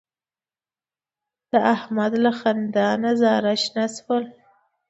[1.51, 4.29] د احمد له خندا نه زاره شنه شوله.